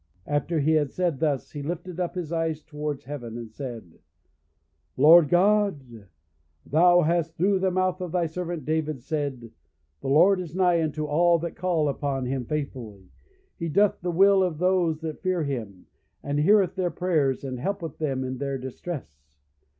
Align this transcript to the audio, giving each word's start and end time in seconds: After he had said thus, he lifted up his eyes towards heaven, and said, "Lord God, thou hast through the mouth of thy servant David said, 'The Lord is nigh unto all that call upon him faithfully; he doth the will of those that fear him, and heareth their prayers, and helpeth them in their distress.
After 0.25 0.59
he 0.59 0.71
had 0.71 0.89
said 0.89 1.19
thus, 1.19 1.51
he 1.51 1.61
lifted 1.61 1.99
up 1.99 2.15
his 2.15 2.31
eyes 2.31 2.63
towards 2.63 3.03
heaven, 3.03 3.37
and 3.37 3.51
said, 3.51 3.99
"Lord 4.97 5.29
God, 5.29 6.07
thou 6.65 7.01
hast 7.01 7.37
through 7.37 7.59
the 7.59 7.69
mouth 7.69 8.01
of 8.01 8.11
thy 8.11 8.25
servant 8.25 8.65
David 8.65 9.03
said, 9.03 9.51
'The 10.01 10.07
Lord 10.09 10.39
is 10.39 10.55
nigh 10.55 10.81
unto 10.81 11.05
all 11.05 11.37
that 11.37 11.55
call 11.55 11.87
upon 11.87 12.25
him 12.25 12.45
faithfully; 12.45 13.11
he 13.59 13.69
doth 13.69 14.01
the 14.01 14.09
will 14.09 14.41
of 14.41 14.57
those 14.57 15.01
that 15.01 15.21
fear 15.21 15.43
him, 15.43 15.85
and 16.23 16.39
heareth 16.39 16.73
their 16.73 16.89
prayers, 16.89 17.43
and 17.43 17.59
helpeth 17.59 17.99
them 17.99 18.23
in 18.23 18.39
their 18.39 18.57
distress. 18.57 19.27